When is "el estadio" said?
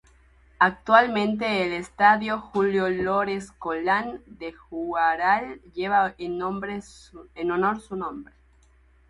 1.63-2.39